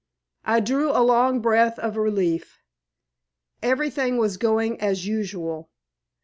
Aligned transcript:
I 0.45 0.61
drew 0.61 0.89
a 0.89 1.05
long 1.05 1.41
breath 1.41 1.77
of 1.77 1.95
relief. 1.95 2.59
Everything 3.61 4.17
was 4.17 4.37
going 4.37 4.81
as 4.81 5.05
usual. 5.05 5.69